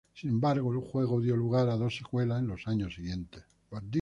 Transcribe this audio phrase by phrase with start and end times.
[0.15, 3.43] Sin embargo, el juego dio lugar a dos secuelas en los años siguientes.